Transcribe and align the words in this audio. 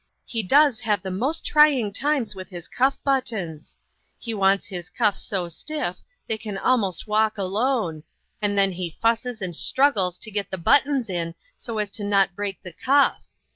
He 0.25 0.41
does 0.41 0.79
have 0.79 1.03
the 1.03 1.11
most 1.11 1.45
trying 1.45 1.93
times 1.93 2.33
with 2.33 2.49
his 2.49 2.67
cuff 2.67 2.99
buttons. 3.03 3.77
He 4.17 4.33
wants 4.33 4.65
his 4.65 4.87
MAKING 4.89 4.95
OPPORTUNITIES. 4.95 4.97
cuffs 5.17 5.21
so 5.27 5.47
stiff 5.47 5.97
they 6.25 6.39
can 6.39 6.57
almost 6.57 7.05
walk 7.05 7.37
alone, 7.37 8.01
and 8.41 8.57
then 8.57 8.71
he 8.71 8.97
fusses 8.99 9.43
and 9.43 9.55
struggles 9.55 10.17
to 10.17 10.31
get 10.31 10.49
the 10.49 10.57
buttons 10.57 11.07
in 11.07 11.35
so 11.55 11.77
as 11.77 11.99
not 11.99 12.29
to 12.29 12.33
break 12.35 12.63
the 12.63 12.73
cuff. 12.73 13.27